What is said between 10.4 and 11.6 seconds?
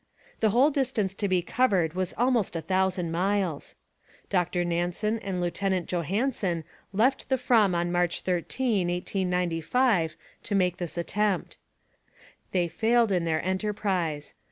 to make this attempt.